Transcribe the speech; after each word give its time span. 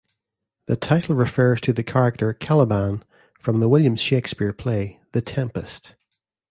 The 0.65 0.75
title 0.75 1.13
refers 1.13 1.61
to 1.61 1.73
the 1.73 1.83
character 1.83 2.33
Caliban 2.33 3.03
from 3.39 3.59
the 3.59 3.69
William 3.69 3.95
Shakespeare 3.95 4.51
play 4.51 4.99
"The 5.11 5.21
Tempest". 5.21 5.93